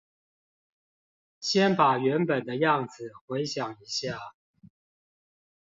[1.39, 4.17] 先把原本的樣子回想一下